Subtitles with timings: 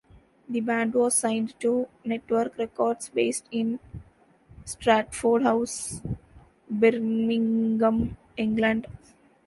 [0.49, 3.79] The band was signed to Network Records based in
[4.65, 6.01] Stratford House,
[6.67, 8.87] Birmingham, England.